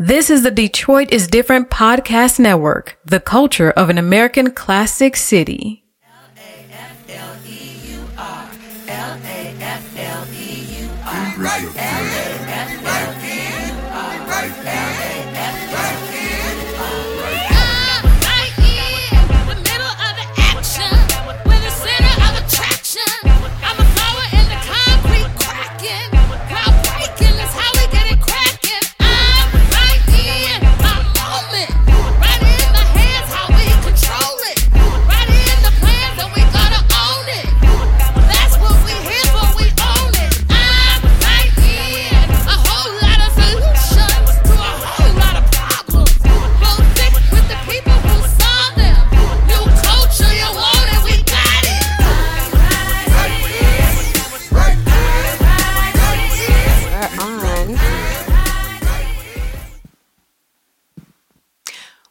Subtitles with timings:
[0.00, 5.82] This is the Detroit is Different podcast network, the culture of an American classic city.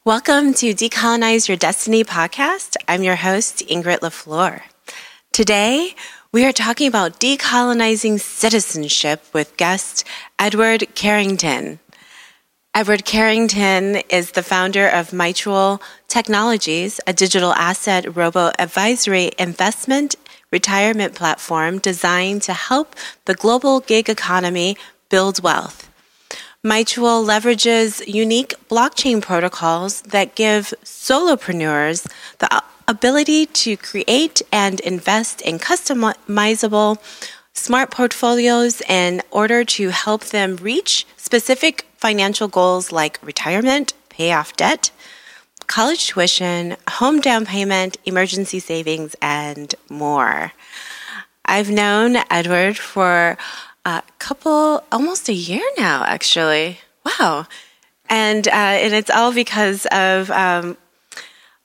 [0.08, 2.78] Welcome to Decolonize Your Destiny podcast.
[2.88, 4.62] I'm your host, Ingrid LaFleur.
[5.34, 5.96] Today,
[6.32, 10.06] we are talking about decolonizing citizenship with guest
[10.40, 11.80] Edward Carrington.
[12.74, 20.16] Edward Carrington is the founder of Mytual Technologies, a digital asset robo advisory investment
[20.52, 24.78] retirement platform designed to help the global gig economy
[25.10, 25.87] build wealth.
[26.68, 32.06] Mytual leverages unique blockchain protocols that give solopreneurs
[32.40, 36.98] the ability to create and invest in customizable
[37.54, 44.54] smart portfolios in order to help them reach specific financial goals like retirement, pay off
[44.58, 44.92] debt,
[45.68, 50.52] college tuition, home down payment, emergency savings, and more.
[51.46, 53.38] I've known Edward for
[53.88, 56.80] a couple, almost a year now, actually.
[57.06, 57.48] Wow.
[58.10, 60.76] And, uh, and it's all because of um,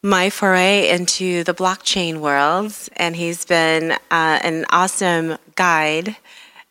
[0.05, 2.73] my foray into the blockchain world.
[2.97, 3.97] And he's been uh,
[4.43, 6.17] an awesome guide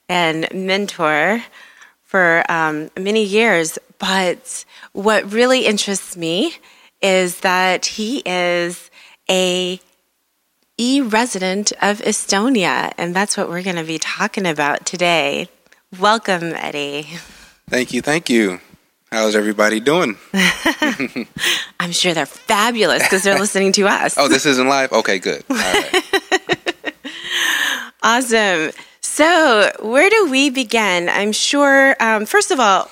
[0.08, 1.44] and mentor
[2.04, 3.78] for um, many years.
[4.00, 4.64] But
[4.94, 6.56] what really interests me
[7.02, 8.90] is that he is
[9.30, 9.82] a
[10.82, 15.48] e-resident of Estonia, and that's what we're going to be talking about today.
[16.00, 17.04] Welcome, Eddie.
[17.70, 18.60] Thank you, thank you.
[19.12, 20.18] How's everybody doing?
[21.80, 24.18] I'm sure they're fabulous because they're listening to us.
[24.18, 24.92] oh, this isn't live?
[24.92, 25.44] Okay, good.
[28.02, 28.72] awesome.
[29.02, 31.10] So, where do we begin?
[31.10, 32.90] I'm sure, um, first of all,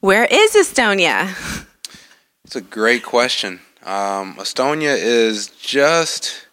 [0.00, 1.34] where is Estonia?
[2.44, 3.60] It's a great question.
[3.84, 6.45] Um, Estonia is just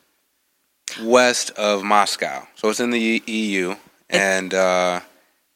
[0.99, 2.47] west of Moscow.
[2.55, 3.75] So it's in the EU.
[4.09, 5.01] And, uh,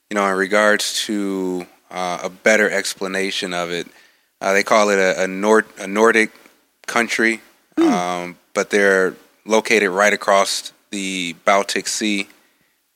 [0.10, 3.88] you know, in regards to uh, a better explanation of it,
[4.42, 6.32] uh, they call it a, a, Nord, a Nordic
[6.86, 7.42] country,
[7.78, 7.90] mm.
[7.90, 9.16] um, but they're
[9.46, 12.28] located right across the Baltic Sea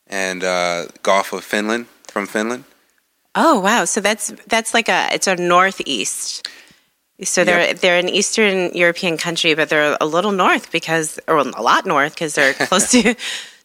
[0.07, 2.65] and uh, Gulf of Finland from Finland.
[3.33, 3.85] Oh wow!
[3.85, 6.49] So that's that's like a it's a northeast.
[7.23, 7.79] So they're yep.
[7.79, 12.13] they're an Eastern European country, but they're a little north because, or a lot north
[12.13, 13.15] because they're close to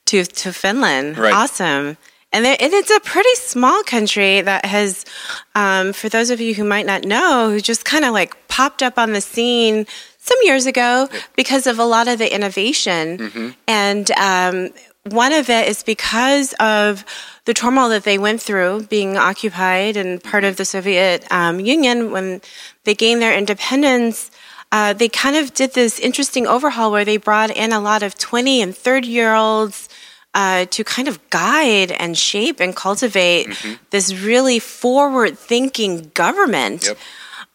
[0.07, 1.19] to to Finland.
[1.19, 1.35] Right.
[1.35, 1.97] Awesome.
[2.33, 5.07] And, and it's a pretty small country that has,
[5.55, 8.83] um, for those of you who might not know, who just kind of like popped
[8.83, 9.87] up on the scene
[10.19, 11.23] some years ago yep.
[11.35, 13.19] because of a lot of the innovation.
[13.19, 13.51] Mm-hmm.
[13.69, 14.71] And um,
[15.11, 17.05] one of it is because of
[17.45, 22.11] the turmoil that they went through being occupied and part of the Soviet um, Union
[22.11, 22.41] when
[22.85, 24.31] they gained their independence.
[24.73, 28.19] Uh, they kind of did this interesting overhaul where they brought in a lot of
[28.19, 29.89] 20 and 30 year olds
[30.35, 33.75] uh, to kind of guide and shape and cultivate mm-hmm.
[33.91, 36.85] this really forward thinking government.
[36.87, 36.99] Yep.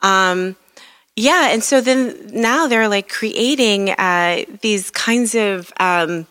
[0.02, 0.56] Um,
[1.16, 6.26] yeah, and so then now they're like creating uh, these kinds of um,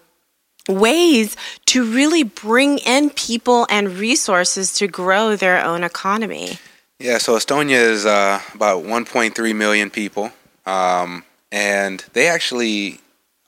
[0.70, 1.36] ways
[1.66, 6.58] to really bring in people and resources to grow their own economy.
[6.98, 10.32] Yeah, so Estonia is uh, about 1.3 million people,
[10.66, 13.00] um, and they actually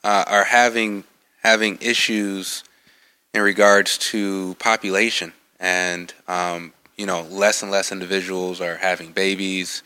[0.02, 1.04] uh, are having
[1.42, 2.64] having issues
[3.34, 9.82] in regards to population, and um, you know, less and less individuals are having babies,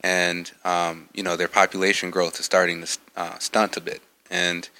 [0.00, 4.00] and um, you know, their population growth is starting to uh, stunt a bit,
[4.30, 4.70] and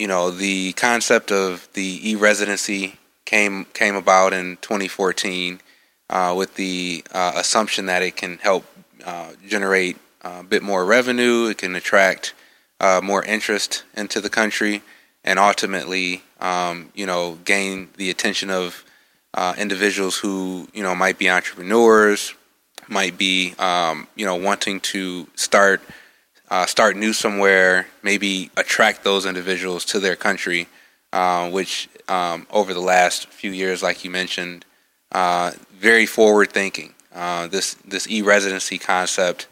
[0.00, 2.94] you know, the concept of the e-residency
[3.26, 5.60] came came about in 2014
[6.08, 8.64] uh, with the uh, assumption that it can help
[9.04, 12.32] uh, generate a bit more revenue, it can attract
[12.80, 14.82] uh, more interest into the country,
[15.22, 18.82] and ultimately, um, you know, gain the attention of
[19.34, 22.34] uh, individuals who you know might be entrepreneurs,
[22.88, 25.82] might be um, you know wanting to start
[26.50, 30.66] uh, start new somewhere, maybe attract those individuals to their country,
[31.12, 34.64] uh, which um, over the last few years, like you mentioned,
[35.12, 36.94] uh, very forward thinking.
[37.14, 39.46] Uh, this this e residency concept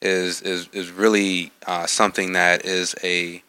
[0.00, 3.42] is is is really uh, something that is a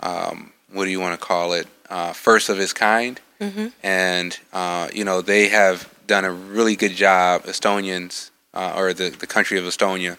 [0.00, 1.66] um, what do you want to call it?
[1.88, 3.68] Uh, first of its kind, mm-hmm.
[3.82, 4.38] and
[4.94, 7.42] you know they have done a really good job.
[7.44, 10.16] Estonians or the the country of Estonia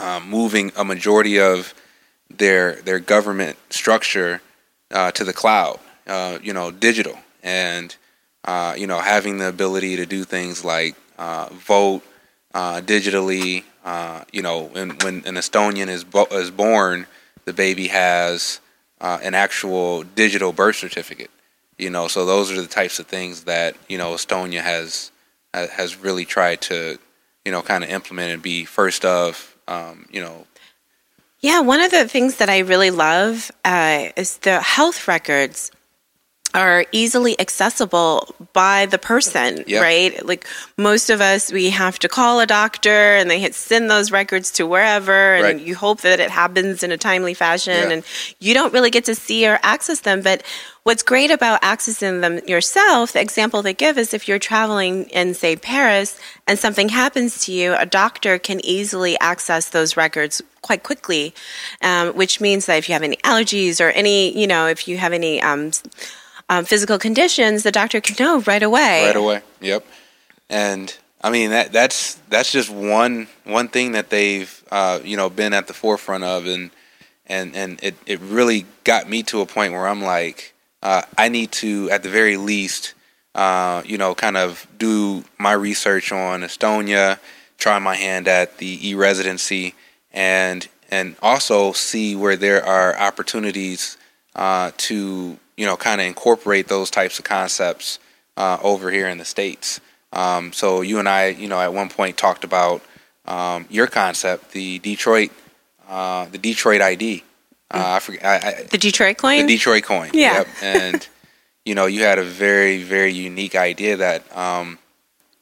[0.00, 1.74] um, moving a majority of
[2.30, 4.40] their their government structure
[4.90, 7.96] uh, to the cloud, uh, you know, digital, and
[8.44, 12.02] uh, you know, having the ability to do things like uh, vote
[12.54, 13.64] uh, digitally.
[13.84, 17.06] Uh, you know, when, when an Estonian is bo- is born,
[17.44, 18.60] the baby has
[19.00, 21.30] an actual digital birth certificate.
[21.78, 25.10] You know, so those are the types of things that you know Estonia has
[25.52, 26.98] has really tried to
[27.44, 30.46] you know kind of implement and be first of um, you know.
[31.40, 35.70] Yeah, one of the things that I really love uh, is the health records
[36.54, 39.82] are easily accessible by the person, yep.
[39.82, 40.24] right?
[40.24, 40.46] Like
[40.78, 44.50] most of us, we have to call a doctor and they hit send those records
[44.52, 45.60] to wherever, and right.
[45.60, 47.90] you hope that it happens in a timely fashion, yeah.
[47.90, 48.04] and
[48.40, 50.22] you don't really get to see or access them.
[50.22, 50.42] But
[50.86, 55.34] what's great about accessing them yourself, the example they give is if you're traveling in,
[55.34, 56.16] say, Paris
[56.46, 61.34] and something happens to you, a doctor can easily access those records quite quickly,
[61.82, 64.96] um, which means that if you have any allergies or any, you know, if you
[64.96, 65.72] have any um,
[66.48, 69.06] um, physical conditions, the doctor can know right away.
[69.06, 69.42] Right away.
[69.60, 69.84] Yep.
[70.48, 75.28] And I mean that that's that's just one one thing that they've uh, you know
[75.30, 76.70] been at the forefront of, and
[77.26, 80.54] and and it it really got me to a point where I'm like,
[80.86, 82.94] uh, I need to at the very least,
[83.34, 87.18] uh, you know, kind of do my research on Estonia,
[87.58, 89.74] try my hand at the e-residency,
[90.12, 93.96] and and also see where there are opportunities
[94.36, 97.98] uh, to you know, kind of incorporate those types of concepts
[98.36, 99.80] uh, over here in the states.
[100.12, 102.82] Um, so you and I, you know, at one point talked about
[103.26, 105.30] um, your concept, the Detroit,
[105.88, 107.24] uh, the Detroit ID.
[107.70, 109.46] Uh, I forget I, I, the Detroit coin.
[109.46, 110.10] The Detroit coin.
[110.14, 110.38] Yeah.
[110.38, 110.48] Yep.
[110.62, 111.08] And
[111.64, 114.78] you know, you had a very, very unique idea that um,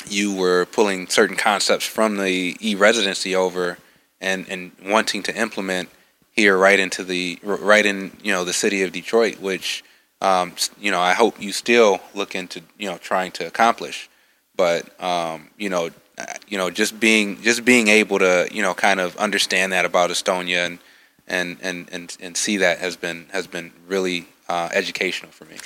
[0.08, 3.78] you were pulling certain concepts from the e-residency over
[4.20, 5.90] and and wanting to implement
[6.32, 9.84] here right into the right in you know the city of Detroit, which
[10.24, 14.08] um, you know, I hope you still look into, you know, trying to accomplish.
[14.56, 18.72] But, um, you know, uh, you know, just being just being able to, you know,
[18.72, 20.78] kind of understand that about Estonia and
[21.26, 25.56] and and and, and see that has been has been really uh, educational for me.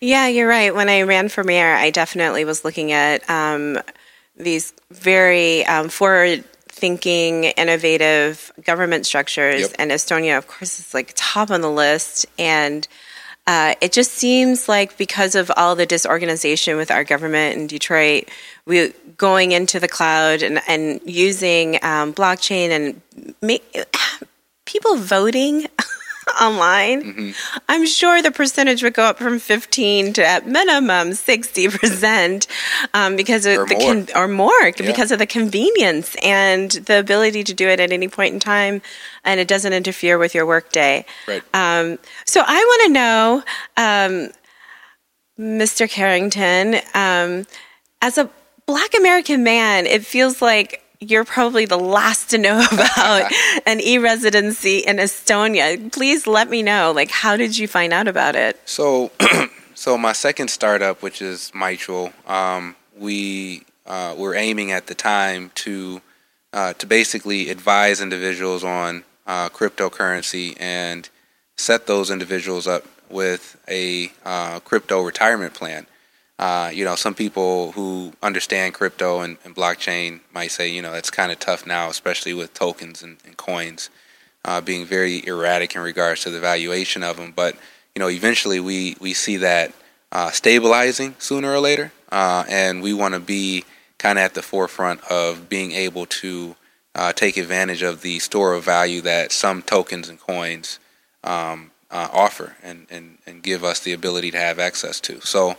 [0.00, 0.74] Yeah, you're right.
[0.74, 3.78] When I ran for mayor, I definitely was looking at um,
[4.36, 9.70] these very um, forward thinking, innovative government structures, yep.
[9.78, 12.26] and Estonia, of course, is like top on the list.
[12.38, 12.88] And
[13.46, 18.28] uh, it just seems like because of all the disorganization with our government in Detroit,
[18.66, 23.62] we going into the cloud and, and using um, blockchain and make,
[24.72, 25.66] people voting
[26.40, 27.60] online, mm-hmm.
[27.68, 32.46] I'm sure the percentage would go up from 15 to at minimum 60 percent
[32.94, 33.94] um, because of or the more.
[33.94, 34.72] Con- or more yeah.
[34.78, 38.80] because of the convenience and the ability to do it at any point in time,
[39.24, 41.04] and it doesn't interfere with your workday.
[41.28, 41.42] Right.
[41.52, 43.42] Um, so I want to know,
[43.76, 44.32] um,
[45.38, 45.88] Mr.
[45.88, 47.46] Carrington, um,
[48.00, 48.30] as a
[48.66, 53.30] Black American man, it feels like you're probably the last to know about
[53.66, 55.92] an e-residency in Estonia.
[55.92, 56.92] Please let me know.
[56.92, 58.60] Like, how did you find out about it?
[58.64, 59.10] So,
[59.74, 65.50] so my second startup, which is Mytual, um, we uh, were aiming at the time
[65.56, 66.00] to
[66.52, 71.08] uh, to basically advise individuals on uh, cryptocurrency and
[71.56, 75.86] set those individuals up with a uh, crypto retirement plan.
[76.42, 80.92] Uh, you know, some people who understand crypto and, and blockchain might say, you know,
[80.92, 83.90] it's kind of tough now, especially with tokens and, and coins
[84.44, 87.30] uh, being very erratic in regards to the valuation of them.
[87.30, 87.54] But
[87.94, 89.72] you know, eventually we we see that
[90.10, 93.64] uh, stabilizing sooner or later, uh, and we want to be
[93.98, 96.56] kind of at the forefront of being able to
[96.96, 100.80] uh, take advantage of the store of value that some tokens and coins
[101.22, 105.20] um, offer, and, and and give us the ability to have access to.
[105.20, 105.56] So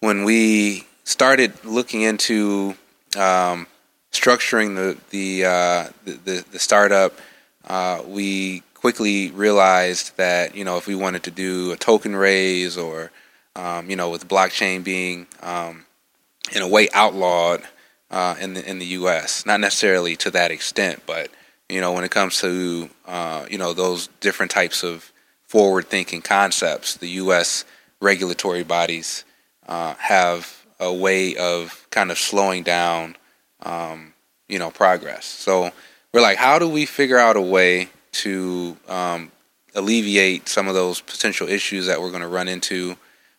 [0.00, 2.74] when we started looking into
[3.16, 3.66] um,
[4.12, 7.18] structuring the the, uh, the, the startup,
[7.66, 12.76] uh, we quickly realized that you know if we wanted to do a token raise
[12.76, 13.10] or
[13.56, 15.84] um, you know with blockchain being um,
[16.54, 17.62] in a way outlawed,
[18.10, 19.44] uh, in the in the U.S.
[19.44, 21.30] Not necessarily to that extent, but
[21.68, 25.12] you know, when it comes to uh, you know those different types of
[25.46, 27.64] forward-thinking concepts, the U.S.
[28.00, 29.24] regulatory bodies
[29.68, 33.16] uh, have a way of kind of slowing down,
[33.62, 34.14] um,
[34.48, 35.24] you know, progress.
[35.24, 35.70] So
[36.12, 39.30] we're like, how do we figure out a way to um,
[39.74, 42.96] alleviate some of those potential issues that we're going to run into?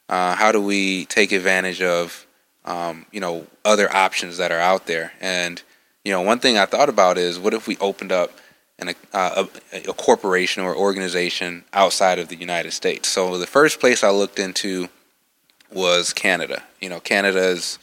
[0.07, 2.25] Uh, how do we take advantage of,
[2.65, 5.11] um, you know, other options that are out there?
[5.19, 5.61] And
[6.03, 8.31] you know, one thing I thought about is, what if we opened up
[8.79, 13.09] an, uh, a, a corporation or organization outside of the United States?
[13.09, 14.89] So the first place I looked into
[15.71, 16.63] was Canada.
[16.79, 17.79] You know, Canada is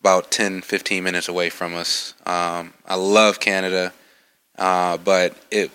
[0.00, 2.14] about 10, 15 minutes away from us.
[2.26, 3.92] Um, I love Canada,
[4.58, 5.70] uh, but it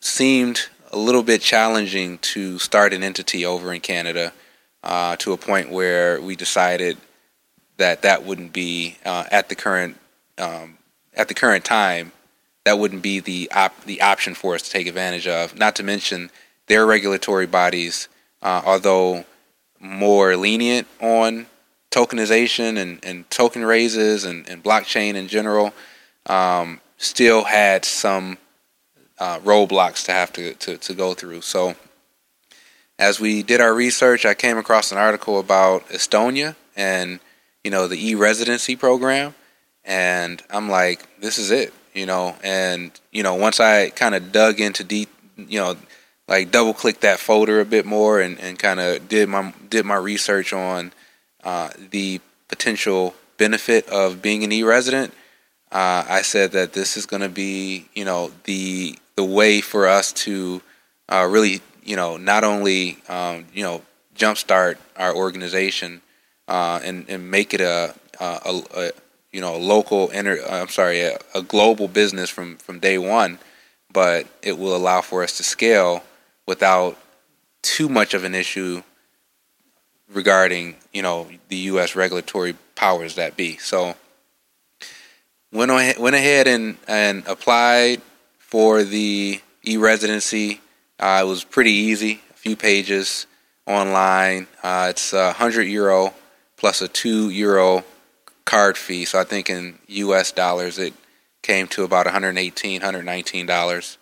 [0.00, 4.32] seemed a little bit challenging to start an entity over in Canada
[4.82, 6.98] uh, to a point where we decided
[7.76, 9.96] that that wouldn't be uh, at the current
[10.38, 10.76] um,
[11.14, 12.12] at the current time
[12.64, 15.56] that wouldn't be the op- the option for us to take advantage of.
[15.56, 16.30] Not to mention
[16.66, 18.08] their regulatory bodies,
[18.42, 19.24] uh, although
[19.80, 21.46] more lenient on
[21.90, 25.72] tokenization and, and token raises and, and blockchain in general,
[26.26, 28.38] um, still had some
[29.18, 31.40] uh, roadblocks to have to, to, to go through.
[31.40, 31.74] So,
[32.98, 37.18] as we did our research, I came across an article about Estonia and
[37.64, 39.34] you know the e-residency program,
[39.84, 42.36] and I'm like, this is it, you know.
[42.42, 45.76] And you know, once I kind of dug into deep, you know,
[46.30, 49.84] like double clicked that folder a bit more and, and kind of did my did
[49.84, 50.92] my research on
[51.42, 55.12] uh, the potential benefit of being an e-resident.
[55.72, 59.88] Uh, I said that this is going to be, you know, the the way for
[59.88, 60.62] us to
[61.08, 63.82] uh, really, you know, not only, um, you know,
[64.14, 66.00] jumpstart our organization
[66.48, 68.90] uh, and and make it a, a, a
[69.32, 73.38] you know local inter, I'm sorry, a, a global business from from day one,
[73.92, 76.04] but it will allow for us to scale
[76.50, 76.98] without
[77.62, 78.82] too much of an issue
[80.12, 81.94] regarding you know the U.S.
[81.94, 83.56] regulatory powers that be.
[83.58, 83.94] So
[85.52, 88.02] went on, went ahead and and applied
[88.38, 90.60] for the e-residency.
[90.98, 93.28] Uh, it was pretty easy, a few pages
[93.64, 94.48] online.
[94.60, 96.12] Uh, it's a hundred euro
[96.56, 97.84] plus a two euro
[98.44, 99.04] card fee.
[99.04, 100.32] So I think in U.S.
[100.32, 100.94] dollars it
[101.42, 103.98] came to about 118 119 dollars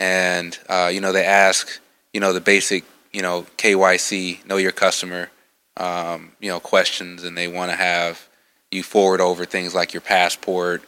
[0.00, 1.78] and uh, you know they ask
[2.12, 5.30] you know the basic you know KYC know your customer
[5.76, 8.28] um, you know questions and they want to have
[8.70, 10.82] you forward over things like your passport,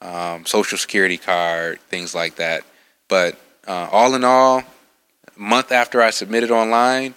[0.00, 2.64] um, social security card, things like that.
[3.08, 4.62] But uh, all in all,
[5.36, 7.14] month after I submitted online,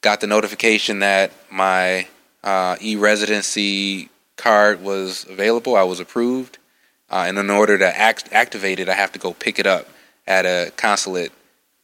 [0.00, 2.08] got the notification that my
[2.42, 5.76] uh, e-residency card was available.
[5.76, 6.58] I was approved,
[7.10, 9.86] uh, and in order to act- activate it, I have to go pick it up
[10.30, 11.32] at a consulate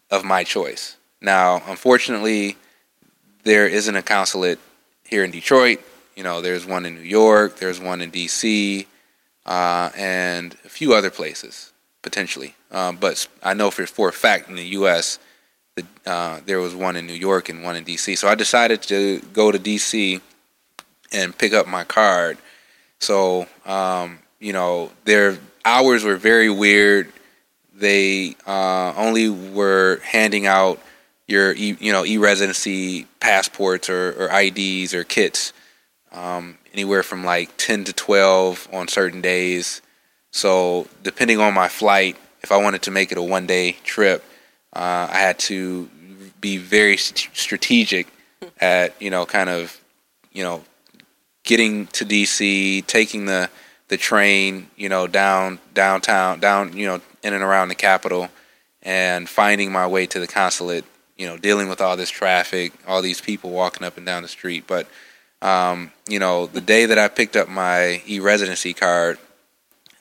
[0.09, 0.97] of my choice.
[1.21, 2.57] Now, unfortunately,
[3.43, 4.61] there isn't a consulate
[5.03, 5.81] here in Detroit.
[6.15, 8.87] You know, there's one in New York, there's one in D.C.,
[9.45, 11.73] uh, and a few other places
[12.03, 12.55] potentially.
[12.71, 15.19] Um, but I know for for a fact in the U.S.
[16.07, 18.15] uh, there was one in New York and one in D.C.
[18.15, 20.21] So I decided to go to D.C.
[21.13, 22.39] and pick up my card.
[23.01, 27.13] So um, you know, their hours were very weird
[27.79, 30.81] they uh, only were handing out
[31.27, 35.53] your e, you know e-residency passports or, or IDs or kits
[36.13, 39.83] um, anywhere from like 10 to 12 on certain days.
[40.31, 44.25] So depending on my flight, if I wanted to make it a one day trip,
[44.73, 45.89] uh, I had to
[46.41, 48.07] be very st- strategic
[48.61, 49.81] at you know kind of
[50.33, 50.65] you know
[51.45, 53.49] getting to DC, taking the
[53.89, 58.29] the train, you know, down downtown, down, you know, in and around the capital,
[58.83, 60.85] and finding my way to the consulate.
[61.17, 64.29] You know, dealing with all this traffic, all these people walking up and down the
[64.29, 64.65] street.
[64.67, 64.87] But,
[65.41, 69.19] um, you know, the day that I picked up my e-residency card,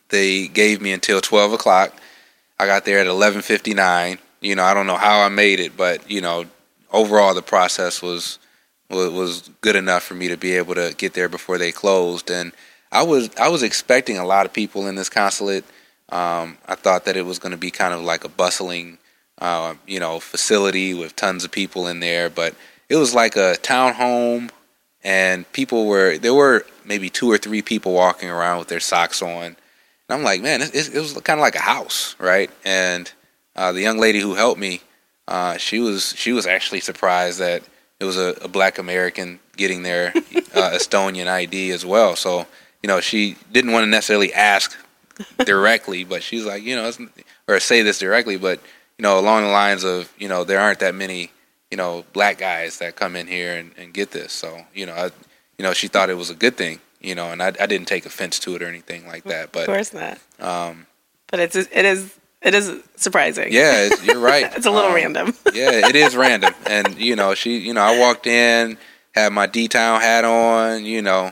[0.10, 1.94] they gave me until twelve o'clock.
[2.60, 4.18] I got there at eleven fifty nine.
[4.42, 6.46] You know, I don't know how I made it, but you know,
[6.92, 8.38] overall the process was
[8.90, 12.52] was good enough for me to be able to get there before they closed and
[12.92, 15.64] I was I was expecting a lot of people in this consulate.
[16.10, 19.00] Um, I thought that it was going to be kind of like a bustling,
[19.40, 22.56] uh, you know, facility with tons of people in there, but
[22.90, 24.52] it was like a town home,
[25.04, 29.22] and people were there were maybe two or three people walking around with their socks
[29.22, 29.56] on, and
[30.10, 32.52] I'm like, man, it, it was kind of like a house, right?
[32.64, 33.12] And
[33.56, 34.82] uh, the young lady who helped me,
[35.28, 37.64] uh, she was she was actually surprised that
[38.00, 42.16] it was a, a black American getting their uh, Estonian ID as well.
[42.16, 42.46] So
[42.86, 44.78] you know, she didn't want to necessarily ask
[45.40, 46.92] directly, but she's like, you know,
[47.48, 48.60] or say this directly, but
[49.00, 51.32] you know, along the lines of, you know, there aren't that many,
[51.72, 54.32] you know, black guys that come in here and, and get this.
[54.32, 55.06] So, you know, I,
[55.58, 57.88] you know, she thought it was a good thing, you know, and I, I didn't
[57.88, 59.52] take offense to it or anything like that.
[59.52, 60.20] But of course not.
[60.40, 60.86] Um,
[61.32, 63.52] but it's it is it is surprising.
[63.52, 64.56] Yeah, you're right.
[64.56, 65.34] it's a little um, random.
[65.56, 68.78] yeah, it is random, and you know, she, you know, I walked in,
[69.16, 71.32] had my D Town hat on, you know,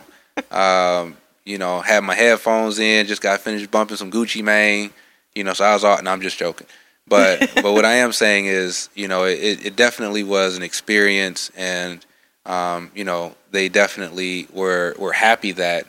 [0.49, 1.15] um,
[1.45, 4.91] you know, had my headphones in, just got finished bumping some Gucci Mane,
[5.35, 6.67] you know, so I was all, and I'm just joking.
[7.07, 11.51] But but what I am saying is, you know, it, it definitely was an experience,
[11.55, 12.05] and
[12.45, 15.85] um, you know, they definitely were were happy that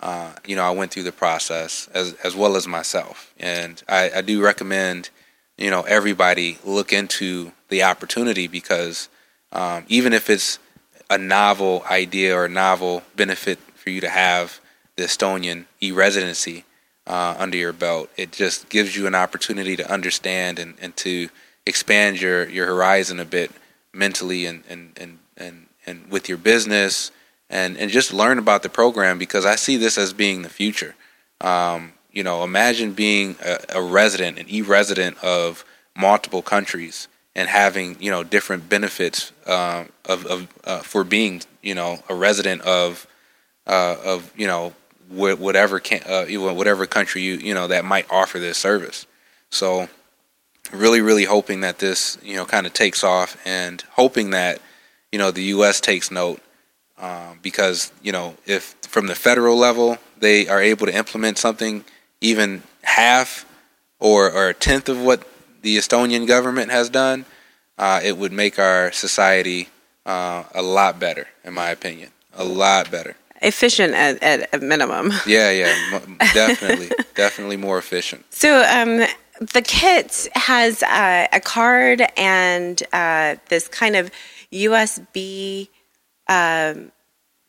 [0.00, 4.10] uh, you know I went through the process as as well as myself, and I,
[4.16, 5.10] I do recommend
[5.56, 9.08] you know everybody look into the opportunity because
[9.52, 10.58] um, even if it's
[11.10, 14.60] a novel idea or a novel benefit for you to have
[14.98, 16.64] the Estonian e-residency,
[17.08, 18.10] uh, under your belt.
[18.16, 21.30] It just gives you an opportunity to understand and, and to
[21.66, 23.50] expand your, your horizon a bit
[23.92, 27.10] mentally and, and, and, and, and with your business
[27.48, 30.94] and, and just learn about the program because I see this as being the future.
[31.40, 35.64] Um, you know, imagine being a, a resident, an e-resident of
[35.96, 41.74] multiple countries and having you know different benefits uh, of, of uh, for being you
[41.74, 43.06] know a resident of
[43.66, 44.72] uh, of you know
[45.08, 49.06] whatever uh, whatever country you you know that might offer this service.
[49.50, 49.88] So,
[50.72, 54.60] really, really hoping that this you know kind of takes off, and hoping that
[55.12, 55.80] you know the U.S.
[55.80, 56.40] takes note,
[56.98, 61.84] um, because you know if from the federal level they are able to implement something
[62.20, 63.46] even half
[63.98, 65.26] or or a tenth of what
[65.62, 67.24] the Estonian government has done,
[67.78, 69.68] uh, it would make our society
[70.06, 75.12] uh, a lot better, in my opinion, a lot better efficient at, at a minimum.
[75.26, 76.00] Yeah, yeah,
[76.34, 78.24] definitely, definitely more efficient.
[78.30, 79.06] So, um,
[79.40, 84.10] the kit has uh, a card and uh, this kind of
[84.52, 85.68] USB
[86.28, 86.90] um,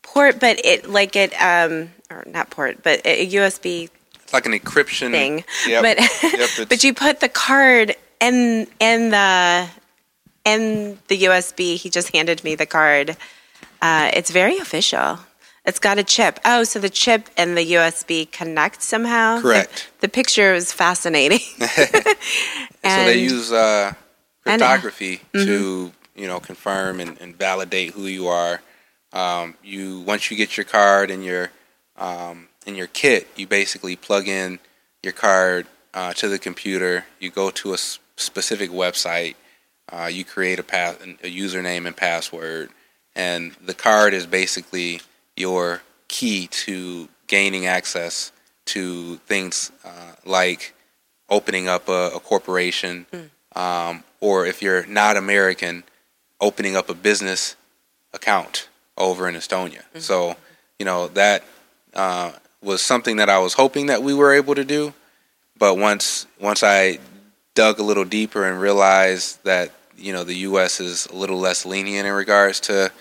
[0.03, 3.89] port, but it like it um, or not port, but a USB.
[4.15, 5.43] It's like an encryption thing.
[5.67, 5.81] Yep.
[5.81, 9.67] But yep, but you put the card in in the
[10.45, 11.75] in the USB.
[11.75, 13.17] He just handed me the card.
[13.81, 15.19] Uh, it's very official.
[15.69, 16.39] It's got a chip.
[16.43, 19.39] Oh, so the chip and the USB connect somehow?
[19.39, 19.91] Correct.
[19.99, 21.37] The, the picture is fascinating.
[21.59, 22.15] so
[22.81, 23.93] they use uh,
[24.43, 25.45] cryptography mm-hmm.
[25.45, 28.63] to, you know, confirm and, and validate who you are.
[29.13, 31.51] Um, you once you get your card and your
[31.97, 34.57] um, in your kit, you basically plug in
[35.03, 37.05] your card uh, to the computer.
[37.19, 39.35] You go to a s- specific website.
[39.87, 42.71] Uh, you create a, path, a username and password,
[43.15, 45.01] and the card is basically
[45.39, 48.31] your key to gaining access
[48.65, 50.73] to things uh, like
[51.29, 53.29] opening up a, a corporation, mm.
[53.59, 55.83] um, or if you're not American,
[56.41, 57.55] opening up a business
[58.13, 59.79] account over in Estonia.
[59.79, 59.99] Mm-hmm.
[59.99, 60.35] So,
[60.77, 61.43] you know, that
[61.93, 64.93] uh, was something that I was hoping that we were able to do.
[65.57, 66.99] But once once I
[67.53, 70.79] dug a little deeper and realized that you know the U.S.
[70.79, 72.91] is a little less lenient in regards to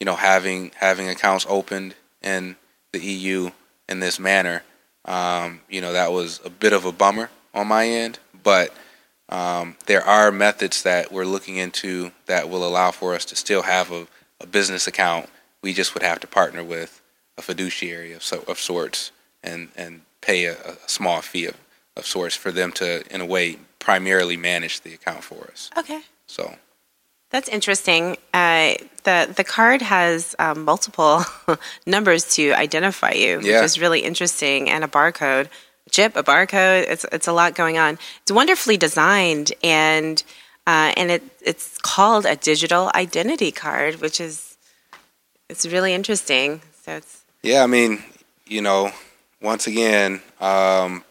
[0.00, 2.56] you know, having having accounts opened in
[2.92, 3.50] the EU
[3.88, 4.62] in this manner,
[5.04, 8.18] um, you know, that was a bit of a bummer on my end.
[8.42, 8.74] But
[9.28, 13.62] um, there are methods that we're looking into that will allow for us to still
[13.62, 14.06] have a,
[14.40, 15.28] a business account.
[15.62, 17.00] We just would have to partner with
[17.38, 21.56] a fiduciary of, so, of sorts and, and pay a, a small fee of,
[21.96, 25.70] of sorts for them to, in a way, primarily manage the account for us.
[25.76, 26.02] Okay.
[26.26, 26.56] So
[27.30, 28.16] that's interesting.
[28.34, 31.22] Uh, the the card has um, multiple
[31.86, 35.48] numbers to identify you, which is really interesting, and a barcode,
[35.90, 36.86] chip, a barcode.
[36.88, 37.98] It's it's a lot going on.
[38.22, 40.22] It's wonderfully designed, and
[40.66, 44.56] uh, and it it's called a digital identity card, which is
[45.48, 46.60] it's really interesting.
[46.82, 47.62] So it's yeah.
[47.62, 48.02] I mean,
[48.46, 48.90] you know,
[49.40, 51.04] once again, um,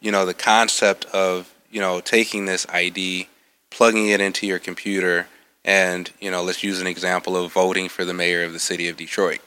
[0.00, 3.28] you know, the concept of you know taking this ID,
[3.70, 5.28] plugging it into your computer
[5.64, 8.88] and you know let's use an example of voting for the mayor of the city
[8.88, 9.40] of detroit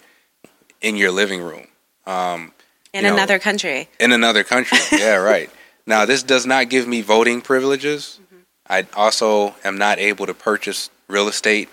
[0.82, 1.68] in your living room.
[2.06, 2.54] Um,
[2.94, 3.90] in another know, country.
[4.00, 4.78] in another country.
[4.98, 5.50] Yeah right.
[5.86, 8.20] Now this does not give me voting privileges.
[8.24, 8.42] Mm-hmm.
[8.68, 11.70] i also am not able to purchase real estate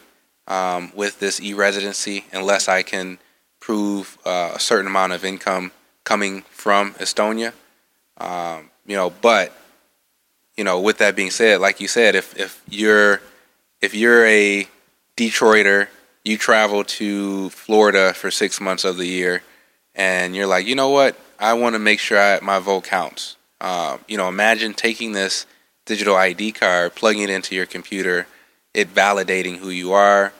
[0.48, 3.18] um, with this e-residency unless i can
[3.60, 5.70] prove uh, a certain amount of income
[6.04, 7.52] coming from estonia.
[8.18, 9.52] Um, you know but
[10.56, 13.20] you know with that being said like you said if if you're
[13.82, 14.66] if you're a
[15.16, 15.88] Detroiter,
[16.24, 19.42] you travel to Florida for six months of the year,
[19.94, 23.36] and you're like, you know what, I want to make sure I, my vote counts.
[23.60, 25.46] Um, you know, imagine taking this
[25.84, 28.26] digital ID card, plugging it into your computer,
[28.72, 30.32] it validating who you are,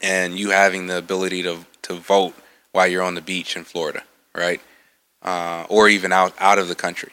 [0.00, 2.34] and you having the ability to to vote
[2.72, 4.02] while you're on the beach in Florida,
[4.34, 4.60] right?
[5.22, 7.12] Uh, or even out out of the country.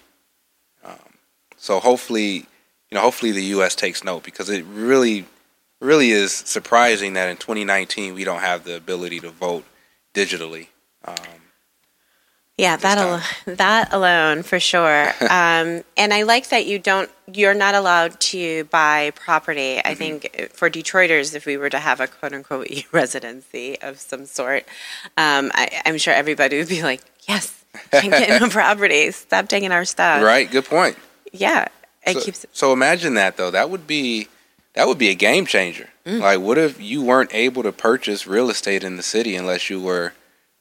[0.84, 1.18] Um,
[1.58, 2.46] so hopefully,
[2.94, 3.74] you know, hopefully the U.S.
[3.74, 5.26] takes note because it really,
[5.82, 9.66] really is surprising that in 2019 we don't have the ability to vote
[10.14, 10.68] digitally.
[11.04, 11.16] Um,
[12.56, 15.08] yeah, that al- that alone for sure.
[15.22, 17.10] um, and I like that you don't.
[17.34, 19.80] You're not allowed to buy property.
[19.80, 19.96] I mm-hmm.
[19.96, 24.28] think for Detroiters, if we were to have a quote unquote e residency of some
[24.28, 24.66] sort,
[25.18, 29.10] um, I, am sure everybody would be like, "Yes, can get no property.
[29.10, 30.52] Stop taking our stuff." Right.
[30.52, 30.96] Good point.
[31.32, 31.70] Yeah,
[32.06, 32.46] it so, keeps.
[32.52, 33.52] So imagine that though.
[33.52, 34.28] That would be
[34.74, 35.90] that would be a game changer.
[36.06, 36.20] Mm.
[36.20, 39.80] Like, what if you weren't able to purchase real estate in the city unless you
[39.80, 40.14] were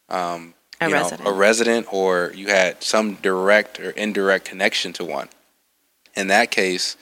[0.08, 1.24] um, a you resident.
[1.24, 5.28] Know, a resident or you had some direct or indirect connection to one.
[6.14, 6.96] In that case,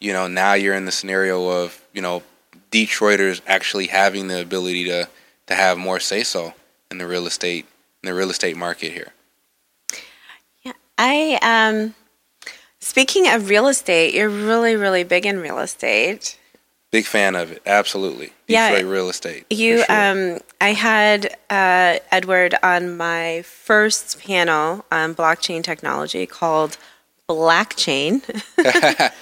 [0.00, 2.22] you know, now you're in the scenario of, you know,
[2.70, 5.08] Detroiters actually having the ability to
[5.46, 6.52] to have more say so
[6.90, 7.66] in the real estate
[8.02, 9.12] in the real estate market here.
[10.62, 11.94] Yeah, I um
[12.80, 16.38] speaking of real estate, you're really really big in real estate.
[16.90, 18.32] Big fan of it, absolutely.
[18.46, 19.44] Yeah, Detroit real estate.
[19.50, 19.86] You, sure.
[19.90, 26.78] um, I had uh, Edward on my first panel on blockchain technology called
[27.28, 28.22] Blackchain,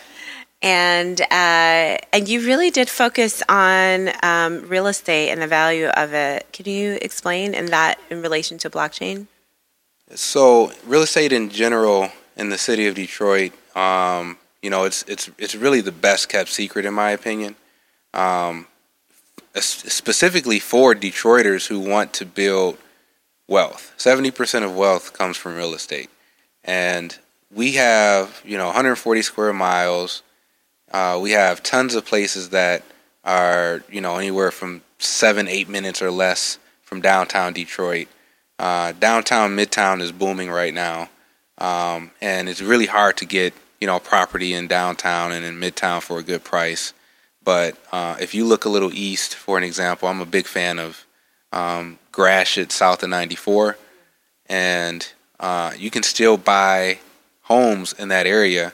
[0.63, 1.25] and uh,
[2.13, 6.47] and you really did focus on um, real estate and the value of it.
[6.53, 9.27] Can you explain in that in relation to blockchain?
[10.15, 13.53] So, real estate in general in the city of Detroit.
[13.77, 17.57] Um, you know, it's it's it's really the best kept secret in my opinion.
[18.15, 18.67] Um,
[19.55, 22.79] specifically for Detroiters who want to build
[23.49, 23.93] wealth.
[23.97, 26.11] Seventy percent of wealth comes from real estate,
[26.65, 27.17] and
[27.55, 30.23] we have you know 140 square miles.
[30.93, 32.83] Uh, we have tons of places that
[33.25, 38.09] are you know anywhere from seven eight minutes or less from downtown Detroit.
[38.59, 41.11] Uh, downtown Midtown is booming right now,
[41.59, 46.03] um, and it's really hard to get you know property in downtown and in midtown
[46.03, 46.93] for a good price.
[47.43, 50.79] But uh, if you look a little east, for an example, I'm a big fan
[50.79, 51.07] of
[51.53, 53.79] um, Gratiot south of 94,
[54.47, 55.07] and
[55.39, 56.99] uh, you can still buy
[57.43, 58.73] homes in that area,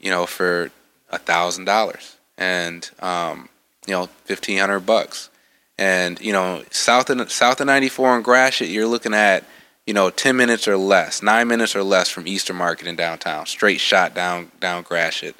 [0.00, 0.70] you know, for
[1.10, 3.48] a thousand dollars and um,
[3.86, 5.30] you know fifteen hundred bucks.
[5.78, 9.44] And you know, south of south of 94 in Gratiot, you're looking at
[9.86, 13.46] you know, 10 minutes or less, nine minutes or less from Eastern Market in downtown,
[13.46, 15.34] straight shot down, down Gratiot.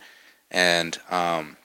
[0.50, 1.56] And, um,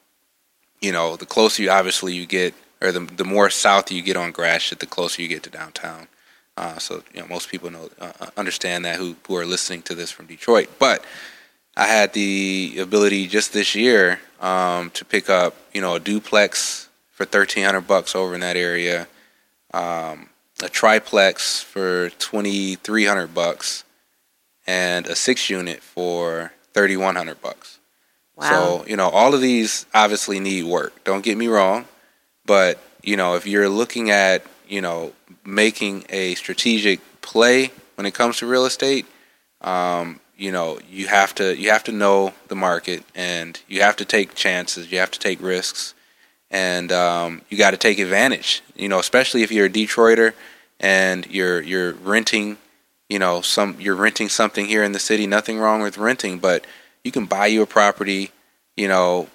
[0.79, 4.15] you know, the closer you obviously you get, or the, the more south you get
[4.15, 6.07] on Gratiot, the closer you get to downtown.
[6.55, 9.81] Uh, so, you know, most people know, uh, uh, understand that who, who are listening
[9.83, 10.69] to this from Detroit.
[10.79, 11.03] But
[11.75, 16.89] I had the ability just this year um, to pick up, you know, a duplex
[17.11, 19.07] for 1300 bucks over in that area.
[19.73, 20.29] Um,
[20.61, 23.83] a triplex for 2300 bucks
[24.65, 27.79] and a six unit for 3100 bucks.
[28.35, 28.49] Wow.
[28.49, 31.03] So, you know, all of these obviously need work.
[31.03, 31.85] Don't get me wrong,
[32.45, 35.13] but you know, if you're looking at, you know,
[35.45, 39.05] making a strategic play when it comes to real estate,
[39.61, 43.95] um, you know, you have to you have to know the market and you have
[43.95, 45.93] to take chances, you have to take risks
[46.49, 48.61] and um, you got to take advantage.
[48.75, 50.33] You know, especially if you're a Detroiter
[50.79, 52.57] and you're you're renting,
[53.09, 55.27] you know, some you're renting something here in the city.
[55.27, 56.65] Nothing wrong with renting, but
[57.03, 58.31] you can buy you a property.
[58.75, 59.27] You know,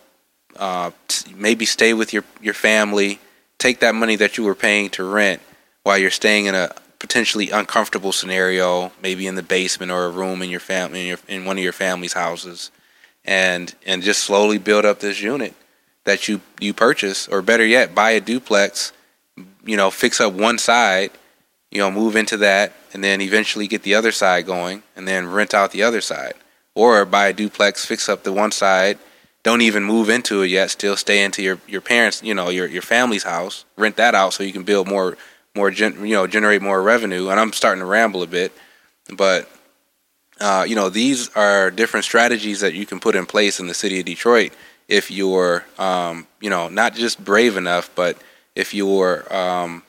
[0.57, 0.92] uh,
[1.35, 3.20] maybe stay with your your family.
[3.59, 5.40] Take that money that you were paying to rent
[5.85, 10.42] while you're staying in a potentially uncomfortable scenario, maybe in the basement or a room
[10.42, 12.70] in your family in, your, in one of your family's houses,
[13.25, 15.55] and and just slowly build up this unit
[16.04, 18.92] that you you purchase, or better yet, buy a duplex.
[19.64, 21.12] You know, fix up one side,
[21.70, 25.28] you know, move into that, and then eventually get the other side going, and then
[25.28, 26.34] rent out the other side,
[26.74, 28.98] or buy a duplex, fix up the one side,
[29.42, 32.66] don't even move into it yet, still stay into your your parents, you know, your
[32.66, 35.16] your family's house, rent that out so you can build more
[35.54, 37.28] more gen, you know generate more revenue.
[37.28, 38.52] And I'm starting to ramble a bit,
[39.16, 39.50] but
[40.40, 43.74] uh, you know, these are different strategies that you can put in place in the
[43.74, 44.52] city of Detroit
[44.92, 48.16] if you're, um, you know, not just brave enough, but
[48.55, 49.83] if you're, um,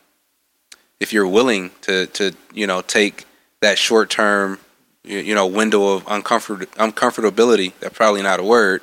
[0.99, 3.25] if you're willing to, to, you know, take
[3.59, 4.59] that short term,
[5.03, 7.73] you know, window of uncomfort uncomfortability.
[7.79, 8.81] That's probably not a word,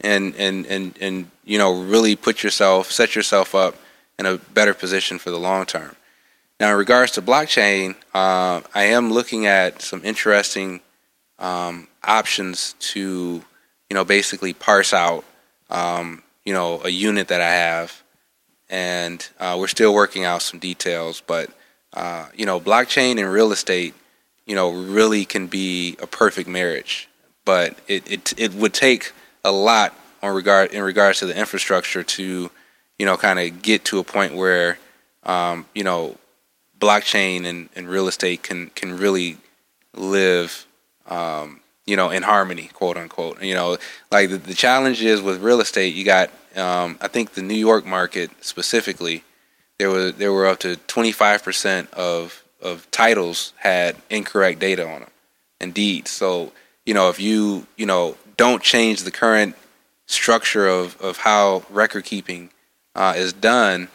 [0.00, 3.74] and and and and you know, really put yourself, set yourself up
[4.18, 5.96] in a better position for the long term.
[6.60, 10.80] Now, in regards to blockchain, uh, I am looking at some interesting
[11.38, 13.42] um, options to,
[13.90, 15.24] you know, basically parse out,
[15.72, 18.02] um, you know, a unit that I have,
[18.68, 21.22] and uh, we're still working out some details.
[21.26, 21.50] But
[21.94, 23.94] uh, you know, blockchain and real estate,
[24.46, 27.08] you know, really can be a perfect marriage.
[27.44, 29.12] But it it, it would take
[29.44, 32.50] a lot on regard in regards to the infrastructure to,
[32.98, 34.78] you know, kind of get to a point where,
[35.24, 36.16] um, you know,
[36.78, 39.38] blockchain and, and real estate can can really
[39.94, 40.66] live
[41.06, 43.42] um, you know in harmony quote unquote.
[43.42, 43.78] You know
[44.10, 47.54] like the, the challenge is with real estate you got um, i think the new
[47.54, 49.24] york market specifically
[49.82, 55.10] there was there were up to 25% of of titles had incorrect data on them
[55.60, 56.10] and deeds.
[56.10, 56.52] So
[56.86, 59.56] you know if you you know don't change the current
[60.06, 62.50] structure of of how record keeping
[62.94, 63.88] uh, is done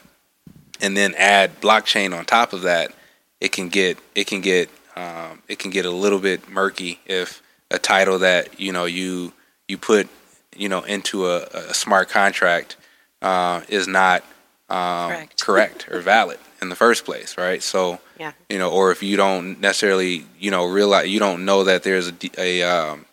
[0.81, 2.91] and then add blockchain on top of that,
[3.39, 7.41] it can get it can get um, it can get a little bit murky if
[7.71, 9.33] a title that you know you
[9.67, 10.07] you put
[10.55, 12.75] you know into a, a smart contract
[13.21, 14.23] uh, is not
[14.69, 15.41] um, correct.
[15.43, 17.61] correct or valid in the first place, right?
[17.61, 18.31] So yeah.
[18.49, 22.09] you know, or if you don't necessarily you know realize you don't know that there's
[22.09, 23.05] a, a um,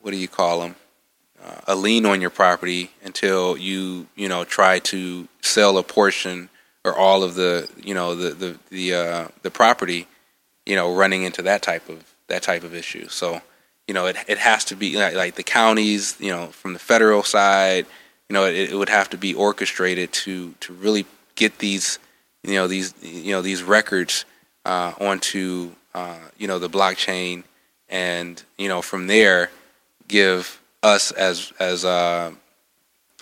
[0.00, 0.76] what do you call them
[1.44, 6.48] uh, a lien on your property until you you know try to sell a portion
[6.84, 10.06] or all of the you know the the the uh, the property
[10.66, 13.08] you know running into that type of that type of issue.
[13.08, 13.40] So
[13.86, 16.78] you know it it has to be like, like the counties you know from the
[16.78, 17.86] federal side
[18.28, 21.98] you know it, it would have to be orchestrated to to really get these
[22.42, 24.24] you know these you know these records
[24.64, 27.44] uh, onto uh, you know the blockchain
[27.88, 29.50] and you know from there
[30.08, 32.32] give us as as uh,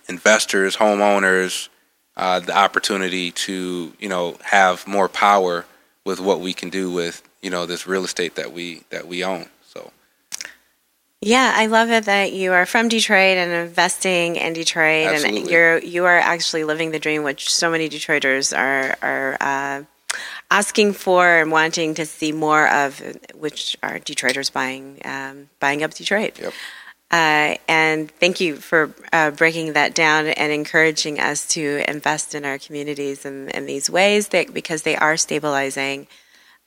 [0.09, 1.69] investors, homeowners,
[2.17, 5.65] uh, the opportunity to you know have more power
[6.05, 9.25] with what we can do with you know this real estate that we that we
[9.25, 9.47] own.
[9.67, 9.91] So.
[11.21, 15.41] Yeah, I love it that you are from Detroit and investing in Detroit, Absolutely.
[15.41, 19.83] and you're you are actually living the dream, which so many Detroiters are are uh,
[20.51, 23.01] asking for and wanting to see more of,
[23.35, 26.41] which are Detroiters buying um, buying up Detroit.
[26.41, 26.53] Yep.
[27.13, 32.47] Uh, and thank you for uh, breaking that down and encouraging us to invest in
[32.47, 36.07] our communities in, in these ways that, because they are stabilizing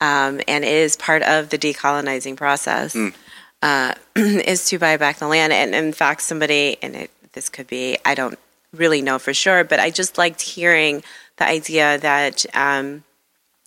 [0.01, 3.13] um, and is part of the decolonizing process mm.
[3.61, 5.53] uh, is to buy back the land.
[5.53, 8.39] And in fact, somebody, and it, this could be, I don't
[8.73, 11.03] really know for sure, but I just liked hearing
[11.37, 13.03] the idea that um,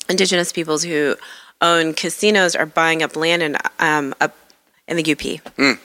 [0.09, 1.17] indigenous peoples who
[1.61, 4.37] own casinos are buying up land in, um, up
[4.87, 5.19] in the UP.
[5.19, 5.79] Mm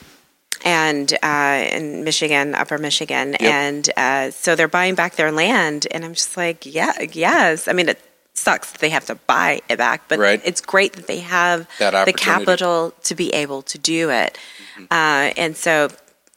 [0.64, 3.42] and uh, in Michigan, Upper Michigan, yep.
[3.42, 7.68] and uh, so they're buying back their land, and I'm just like, yeah, yes.
[7.68, 8.00] I mean, it
[8.34, 10.40] sucks that they have to buy it back, but right.
[10.44, 14.38] it's great that they have that the capital to be able to do it,
[14.76, 14.84] mm-hmm.
[14.90, 15.88] uh, and so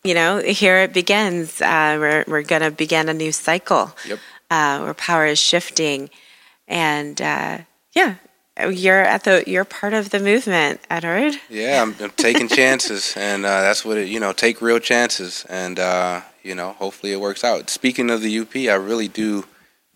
[0.07, 1.61] you know, here it begins.
[1.61, 4.19] Uh, we're we're going to begin a new cycle yep.
[4.49, 6.09] Uh, where power is shifting,
[6.67, 7.57] and uh,
[7.93, 8.15] yeah,
[8.71, 11.33] you're at the you're part of the movement, Edward.
[11.49, 14.07] Yeah, I'm, I'm taking chances, and uh, that's what it.
[14.07, 17.69] You know, take real chances, and uh, you know, hopefully it works out.
[17.69, 19.45] Speaking of the UP, I really do.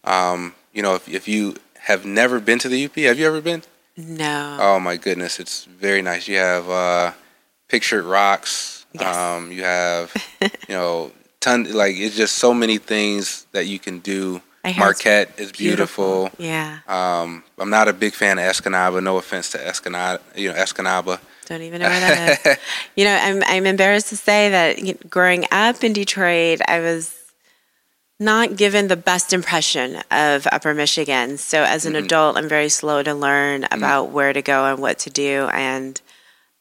[0.04, 3.41] Um, you know, if if you have never been to the UP, have you ever
[3.41, 3.63] been?
[3.98, 4.58] No.
[4.60, 6.28] Oh my goodness, it's very nice.
[6.28, 7.12] You have uh,
[7.67, 8.86] pictured rocks.
[8.94, 9.15] Yes.
[9.15, 14.00] Um, you have, you know, ton like it's just so many things that you can
[14.00, 14.41] do
[14.78, 16.24] Marquette is beautiful.
[16.24, 16.46] beautiful.
[16.46, 16.80] Yeah.
[16.88, 19.02] Um, I'm not a big fan of Escanaba.
[19.02, 21.20] No offense to Escanaba, you know Escanaba.
[21.48, 22.58] Don't even know where that is.
[22.96, 27.20] You know, I'm I'm embarrassed to say that growing up in Detroit, I was
[28.21, 31.39] not given the best impression of Upper Michigan.
[31.39, 32.05] So as an mm-hmm.
[32.05, 33.73] adult, I'm very slow to learn mm-hmm.
[33.73, 34.13] about mm-hmm.
[34.13, 35.99] where to go and what to do, and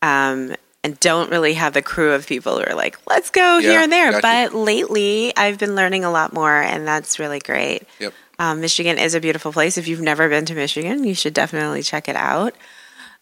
[0.00, 3.70] um, and don't really have a crew of people who are like, let's go yeah,
[3.70, 4.20] here and there.
[4.22, 7.86] But lately, I've been learning a lot more, and that's really great.
[7.98, 8.14] Yep.
[8.38, 9.76] Um, Michigan is a beautiful place.
[9.76, 12.54] If you've never been to Michigan, you should definitely check it out.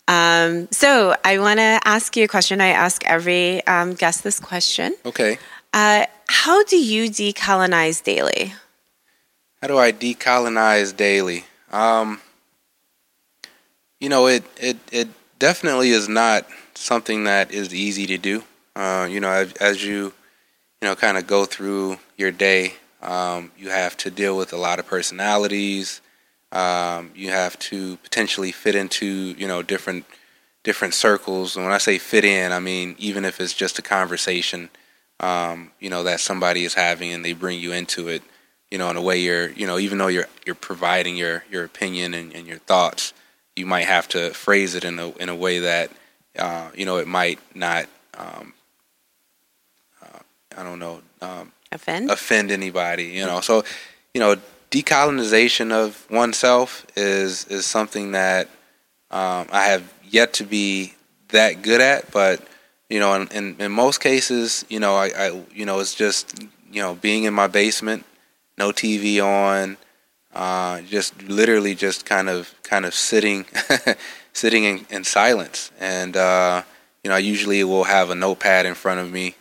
[0.07, 2.61] Um, so, I want to ask you a question.
[2.61, 4.95] I ask every um, guest this question.
[5.05, 5.39] Okay.
[5.73, 8.55] Uh, how do you decolonize daily?
[9.61, 11.45] How do I decolonize daily?
[11.73, 12.21] Um,
[14.01, 18.45] you know, it, it, it definitely is not something that is easy to do.
[18.77, 20.13] Uh, you know, as, as, you
[20.81, 24.57] you know kind of go through your day, um, you have to deal with a
[24.57, 26.01] lot of personalities.
[26.53, 30.07] Um, you have to potentially fit into you know different
[30.63, 31.57] different circles.
[31.57, 34.71] And when I say fit in, I mean even if it's just a conversation,
[35.21, 38.23] um, you know that somebody is having and they bring you into it.
[38.71, 41.65] you know, in a way you're, you know, even though you're you're providing your your
[41.65, 43.13] opinion and, and your thoughts,
[43.57, 45.91] you might have to phrase it in a in a way that,
[46.39, 48.53] uh, you know, it might not, um,
[50.03, 50.19] uh,
[50.57, 52.11] I don't know, um, Offend?
[52.11, 53.05] offend anybody.
[53.05, 53.65] You know, so
[54.15, 54.37] you know,
[54.71, 58.49] decolonization of oneself is is something that
[59.11, 60.95] um, I have yet to be
[61.29, 62.41] that good at, but
[62.89, 66.43] you know, in, in, in most cases, you know, I, I, you know, it's just
[66.71, 68.05] you know, being in my basement,
[68.57, 69.77] no TV on,
[70.35, 73.47] uh, just literally just kind of kind of sitting,
[74.33, 76.63] sitting in, in silence, and uh,
[77.03, 79.35] you know, I usually will have a notepad in front of me.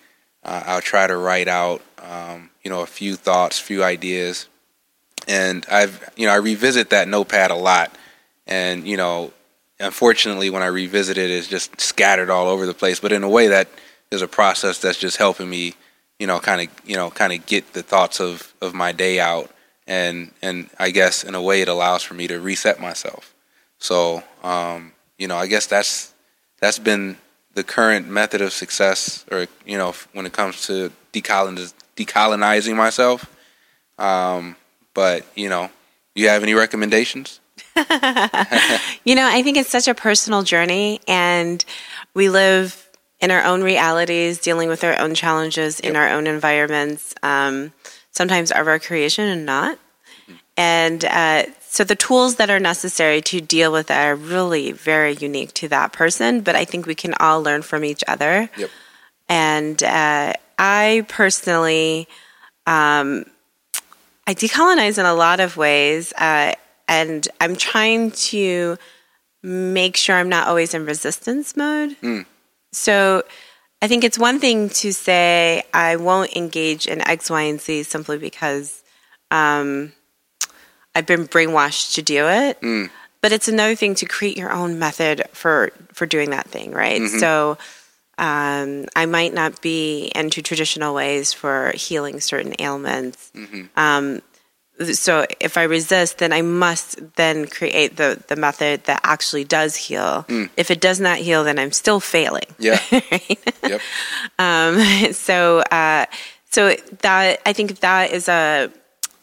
[0.44, 4.48] Uh, I'll try to write out, um, you know, a few thoughts, few ideas,
[5.28, 7.92] and I've, you know, I revisit that notepad a lot,
[8.46, 9.34] and you know,
[9.80, 13.00] unfortunately, when I revisit it, it's just scattered all over the place.
[13.00, 13.68] But in a way, that
[14.12, 15.74] is a process that's just helping me,
[16.20, 19.20] you know, kind of, you know, kind of get the thoughts of of my day
[19.20, 19.52] out,
[19.86, 23.34] and and I guess in a way, it allows for me to reset myself.
[23.80, 26.14] So, um, you know, I guess that's
[26.60, 27.18] that's been
[27.54, 33.32] the current method of success, or you know, when it comes to decoloniz- decolonizing myself.
[33.98, 34.56] Um,
[34.94, 35.70] but you know,
[36.16, 37.40] you have any recommendations?
[39.06, 41.64] you know, I think it's such a personal journey, and
[42.14, 47.16] we live in our own realities, dealing with our own challenges in our own environments.
[47.24, 47.72] Um,
[48.18, 49.80] sometimes of our creation and not.
[50.58, 55.14] And uh, so the tools that are necessary to deal with that are really very
[55.14, 58.50] unique to that person, but I think we can all learn from each other.
[58.58, 58.70] Yep.
[59.30, 62.08] And uh, I personally,
[62.66, 63.26] um,
[64.26, 66.54] I decolonize in a lot of ways, uh,
[66.88, 68.78] and I'm trying to
[69.44, 71.96] make sure I'm not always in resistance mode.
[72.74, 73.24] So
[73.82, 77.84] I think it's one thing to say I won't engage in X, Y, and Z
[77.84, 78.84] simply because
[79.32, 79.92] um,
[80.96, 82.58] I've been brainwashed to do it.
[83.22, 87.02] But it's another thing to create your own method for for doing that thing, right?
[87.20, 87.58] So
[88.20, 93.32] um, I might not be into traditional ways for healing certain ailments.
[93.76, 94.22] Um,
[94.94, 99.76] so if I resist, then I must then create the the method that actually does
[99.76, 100.26] heal.
[100.56, 102.46] If it does not heal, then I'm still failing.
[102.60, 102.80] Yeah.
[102.92, 103.40] right?
[103.68, 103.82] Yep.
[104.40, 106.06] Um, so, uh,
[106.52, 108.72] so that I think that is a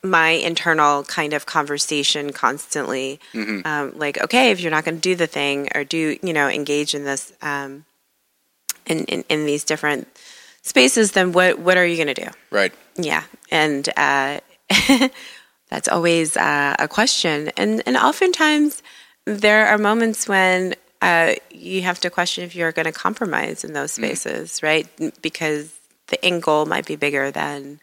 [0.03, 3.21] my internal kind of conversation constantly.
[3.65, 6.49] Um, like, okay, if you're not going to do the thing or do you know
[6.49, 7.85] engage in this um,
[8.87, 10.09] in, in in these different
[10.63, 12.31] spaces, then what what are you going to do?
[12.51, 12.75] Right.
[12.97, 14.41] Yeah, and uh,
[15.75, 18.81] that's always uh, a question, and and oftentimes
[19.25, 23.73] there are moments when uh, you have to question if you're going to compromise in
[23.73, 24.87] those spaces, right?
[25.21, 25.73] Because
[26.07, 27.81] the end goal might be bigger than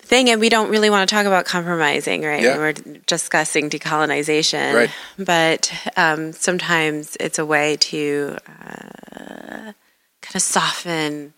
[0.00, 2.42] the thing, and we don't really want to talk about compromising, right?
[2.42, 2.56] Yeah.
[2.58, 2.72] We're
[3.06, 4.90] discussing decolonization, Right.
[5.16, 9.72] but um, sometimes it's a way to uh,
[10.20, 11.32] kind of soften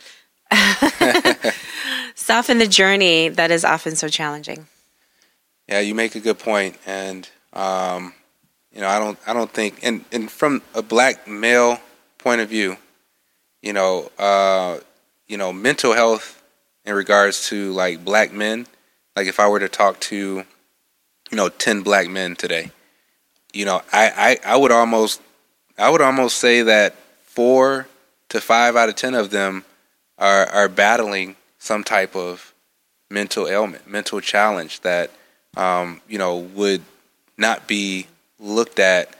[2.14, 4.66] soften the journey that is often so challenging.
[5.68, 8.14] Yeah, you make a good point, and um,
[8.72, 11.78] you know, I don't, I don't think, and and from a black male
[12.16, 12.78] point of view,
[13.62, 14.78] you know, uh,
[15.26, 16.42] you know, mental health
[16.86, 18.66] in regards to like black men,
[19.14, 22.70] like if I were to talk to, you know, ten black men today,
[23.52, 25.20] you know, I, I, I would almost,
[25.76, 27.88] I would almost say that four
[28.30, 29.66] to five out of ten of them
[30.16, 32.54] are are battling some type of
[33.10, 35.10] mental ailment, mental challenge that
[35.56, 36.82] um, you know would
[37.36, 38.06] not be
[38.38, 39.14] looked at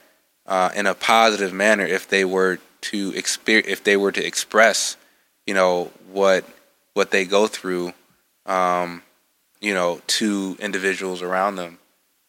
[0.47, 4.97] uh, in a positive manner if they were to exper- if they were to express
[5.47, 6.45] you know what
[6.95, 7.93] what they go through
[8.47, 9.03] um,
[9.61, 11.79] you know to individuals around them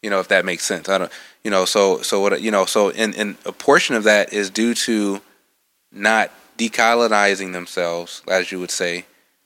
[0.01, 0.89] you know if that makes sense.
[0.89, 1.11] I don't
[1.43, 4.49] you know so so what you know so and, and a portion of that is
[4.49, 5.21] due to
[5.91, 9.05] not decolonizing themselves as you would say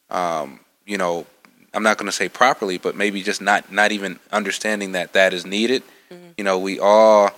[0.09, 1.25] um, you know
[1.73, 5.33] i'm not going to say properly but maybe just not not even understanding that that
[5.33, 5.83] is needed.
[6.38, 7.31] You know we all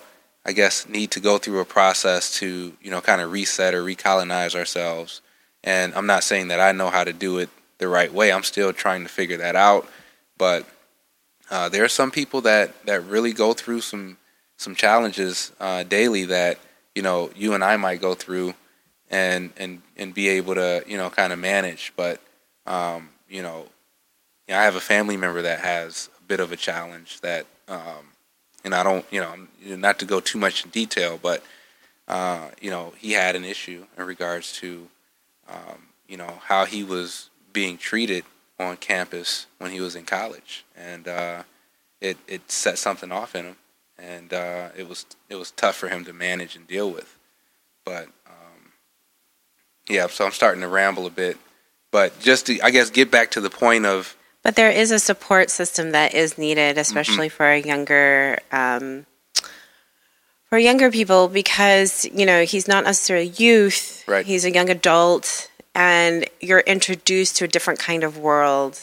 [0.46, 3.84] i guess need to go through a process to you know kind of reset or
[3.84, 5.22] recolonize ourselves.
[5.64, 8.32] And i'm not saying that i know how to do it the right way.
[8.32, 9.88] I'm still trying to figure that out.
[10.38, 10.66] But
[11.50, 14.18] uh, there are some people that that really go through some
[14.58, 16.60] some challenges uh, daily that
[16.94, 18.54] you know you and I might go through
[19.10, 21.94] and and and be able to you know kind of manage.
[21.96, 22.22] But
[22.66, 23.66] um, you know,
[24.48, 27.46] you know, I have a family member that has a bit of a challenge that,
[27.68, 28.12] um,
[28.64, 31.44] and I don't you know not to go too much in detail, but
[32.08, 34.88] uh, you know he had an issue in regards to
[35.50, 38.24] um, you know how he was being treated
[38.60, 41.44] on campus when he was in college, and uh,
[42.02, 43.56] it it set something off in him,
[43.98, 47.18] and uh, it was it was tough for him to manage and deal with.
[47.84, 48.74] But um,
[49.90, 51.38] yeah, so I'm starting to ramble a bit,
[51.92, 54.16] but just to I guess get back to the point of
[54.46, 59.08] But there is a support system that is needed, especially for a younger um,
[60.52, 64.04] for younger people, because you know he's not necessarily a youth.
[64.08, 64.24] Right.
[64.24, 68.80] He's a young adult, and you're introduced to a different kind of world,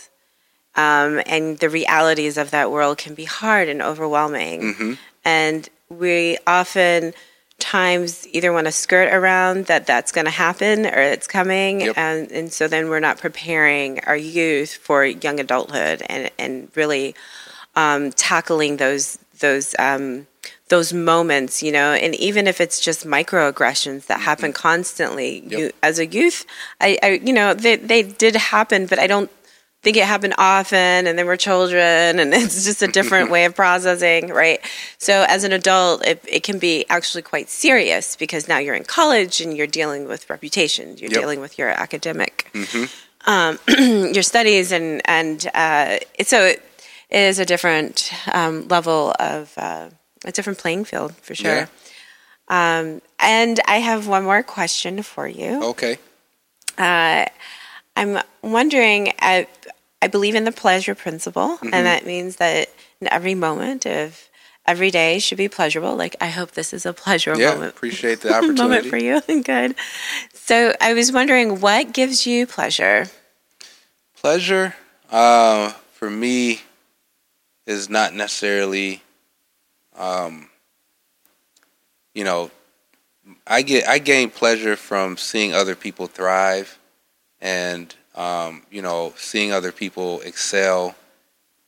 [0.74, 4.74] um, and the realities of that world can be hard and overwhelming.
[4.74, 4.98] Mhm.
[5.24, 7.14] And we often
[7.62, 11.96] times either want to skirt around that that's going to happen or it's coming Yep.
[11.96, 17.14] and, and so then we're not preparing our youth for young adulthood and, and really
[17.76, 20.26] um, tackling those those um,
[20.68, 25.50] those moments you know and even if it's just microaggressions that happen constantly Mm-hmm.
[25.50, 25.60] Yep.
[25.60, 26.44] you, as a youth
[26.80, 29.30] I, I you know they, they did happen but i don't
[29.83, 33.55] think it happened often and they were children and it's just a different way of
[33.55, 34.61] processing right
[34.99, 38.85] so as an adult it, it can be actually quite serious because now you're in
[38.85, 41.20] college and you're dealing with reputation you're Yep.
[41.20, 42.89] dealing with your academic Mhm.
[43.26, 43.59] um,
[44.14, 46.62] your studies and and uh, it, so it
[47.11, 49.91] is a different um, level of uh,
[50.24, 51.66] a different playing field for sure Yeah.
[52.49, 55.97] um, and i have one more question for you okay,
[56.78, 57.26] uh,
[57.97, 59.12] I'm wondering.
[59.20, 59.47] I,
[60.01, 61.70] I believe in the pleasure principle, Mm-hmm.
[61.72, 62.68] and that means that
[63.01, 64.28] in every moment of
[64.66, 65.97] every day should be pleasurable.
[65.97, 67.43] Like I hope this is a pleasure moment.
[67.49, 68.62] yeah, moment appreciate the opportunity.
[68.62, 69.20] moment for you.
[69.43, 69.74] Good.
[70.34, 73.07] So I was wondering, what gives you pleasure?
[74.16, 74.74] Pleasure,
[75.11, 76.61] uh, for me,
[77.66, 79.03] is not necessarily,
[79.97, 80.49] um,
[82.14, 82.51] you know,
[83.47, 86.78] I get I gain pleasure from seeing other people thrive,
[87.43, 90.95] and um, you know, seeing other people excel,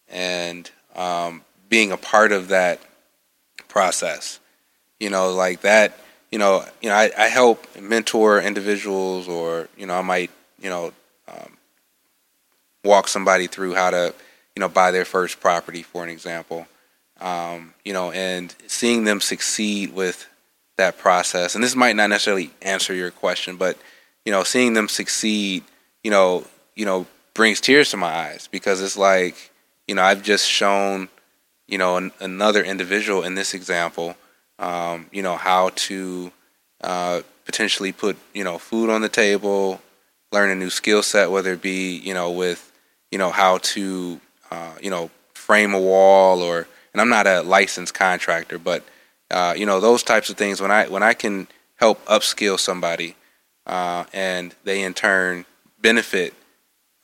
[0.08, 2.80] and um, being a part of that
[3.68, 4.40] process.
[5.00, 5.98] You know, like that.
[6.30, 10.70] You know, you know, I, I help mentor individuals, or you know, I might, you
[10.70, 10.92] know,
[11.28, 11.56] um,
[12.82, 14.14] walk somebody through how to,
[14.56, 16.66] you know, buy their first property, for an example.
[17.20, 20.28] Um, you know, and seeing them succeed with
[20.76, 21.54] that process.
[21.54, 23.78] And this might not necessarily answer your question, but
[24.24, 25.64] you know, seeing them succeed,
[26.02, 29.50] you know, you know, brings tears to my eyes because it's like,
[29.86, 31.08] you know, I've just shown,
[31.66, 34.16] you know, an, another individual in this example,
[34.58, 36.32] um, you know, how to
[36.80, 39.80] uh, potentially put, you know, food on the table,
[40.32, 42.72] learn a new skill set, whether it be, you know, with,
[43.10, 44.20] you know, how to,
[44.50, 48.84] uh, you know, frame a wall or, and I'm not a licensed contractor, but,
[49.30, 50.60] uh, you know, those types of things.
[50.60, 53.16] When I when I can help upskill somebody,
[53.66, 55.44] uh, and they in turn
[55.80, 56.34] benefit,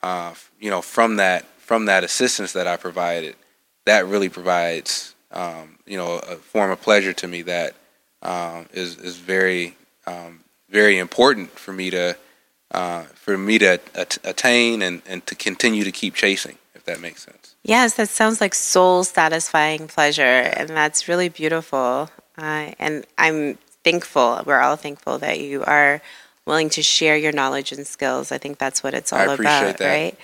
[0.03, 3.37] uh, you know, from that from that assistance that I provided,
[3.85, 7.75] that really provides, um, you know, a form of pleasure to me that
[8.23, 12.17] um, is is very um, very important for me to
[12.73, 17.01] uh, for me to at- attain and, and to continue to keep chasing, if that
[17.01, 17.57] makes sense.
[17.65, 22.11] Yes, that sounds like soul satisfying pleasure, and that's really beautiful.
[22.39, 26.01] Uh, and I'm thankful, we're all thankful that you are
[26.47, 28.33] willing to share your knowledge and skills.
[28.33, 29.89] I think that's what it's all I appreciate about, that.
[29.89, 30.19] right?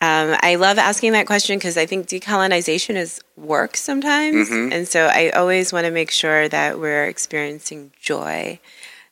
[0.00, 4.50] Um, I love asking that question because I think decolonization is work sometimes.
[4.50, 4.72] Mhm.
[4.72, 8.58] And so I always want to make sure that we're experiencing joy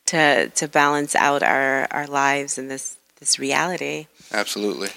[0.07, 4.07] to, to balance out our, our lives in this, this reality.
[4.33, 4.91] Absolutely.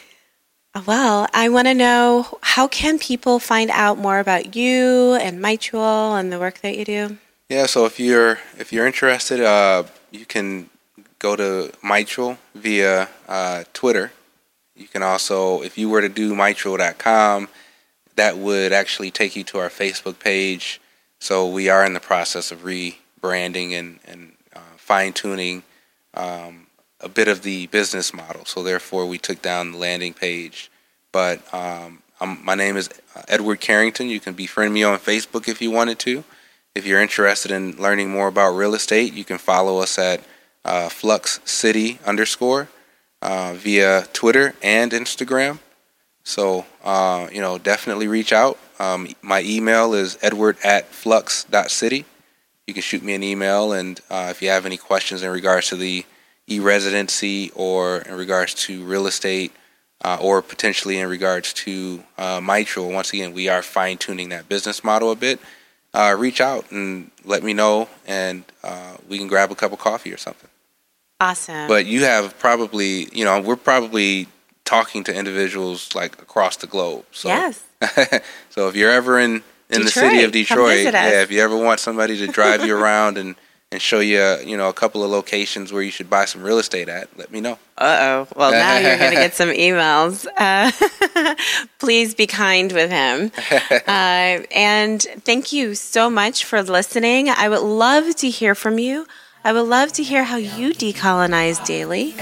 [0.86, 6.20] Well, I want to know how can people find out more about you and Mytual
[6.20, 7.18] and the work that you do?
[7.47, 10.70] Yeah, so if you're if you're interested, uh, you can
[11.20, 14.11] go to Mytual via uh, Twitter.
[14.76, 17.47] You can also, if you were to do mytual.com,
[18.16, 20.82] that would actually take you to our Facebook page.
[21.20, 25.63] So we are in the process of rebranding and, and uh, fine tuning
[26.13, 26.68] um,
[26.99, 28.45] a bit of the business model.
[28.45, 30.72] So therefore, we took down the landing page.
[31.11, 32.01] But um,
[32.43, 32.89] my name is
[33.28, 34.09] Edward Carrington.
[34.09, 36.24] You can befriend me on Facebook if you wanted to.
[36.74, 40.22] If you're interested in learning more about real estate, you can follow us at
[40.66, 42.68] uh, Flux City underscore
[43.22, 45.59] uh, via Twitter and Instagram.
[46.24, 48.57] So, uh, you know, definitely reach out.
[48.80, 52.05] Um, my email is edward at flux.city.
[52.68, 55.70] You can shoot me an email, and uh, if you have any questions in regards
[55.70, 56.03] to the
[56.47, 59.51] e residency or in regards to real estate
[60.03, 64.49] uh, or potentially in regards to uh, Mytual, once again, we are fine tuning that
[64.49, 65.39] business model a bit.
[65.93, 68.43] Uh, reach out and let me know, and
[69.07, 70.49] we can grab a cup of coffee or something.
[71.20, 71.68] Awesome.
[71.68, 74.28] But you have probably, you know, we're probably
[74.66, 77.05] talking to individuals like across the globe.
[77.11, 77.63] So, yes.
[78.49, 81.80] so if you're ever in in the city of Detroit, yeah, if you ever want
[81.80, 83.36] somebody to drive you around and
[83.72, 86.43] and show you, uh, you know, a couple of locations where you should buy some
[86.43, 87.53] real estate at, let me know.
[87.78, 88.28] Uh oh.
[88.36, 90.26] Well, now you're going to get some emails.
[90.38, 90.72] Uh,
[91.80, 93.32] please be kind with him.
[93.72, 97.30] Uh, and thank you so much for listening.
[97.30, 99.07] I would love to hear from you.
[99.46, 102.16] I would love to hear how you decolonize daily.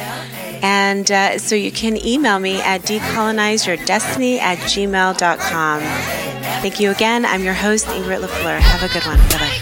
[0.62, 5.80] And uh, so you can email me at decolonizeyourdestiny at gmail.com.
[5.80, 7.26] Thank you again.
[7.26, 8.60] I'm your host, Ingrid LaFleur.
[8.60, 9.20] Have a good one.
[9.30, 9.60] Bye bye.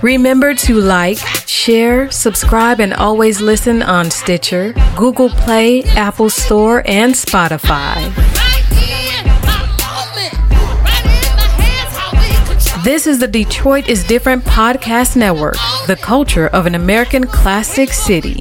[0.00, 1.18] Remember to like,
[1.48, 8.47] share, subscribe, and always listen on Stitcher, Google Play, Apple Store, and Spotify.
[12.88, 18.38] This is the Detroit is Different podcast network, the culture of an American classic city.